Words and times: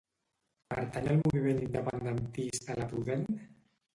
Pertany 0.73 1.09
al 1.11 1.19
moviment 1.19 1.59
independentista 1.65 2.79
la 2.81 2.87
Prudent? 2.95 3.29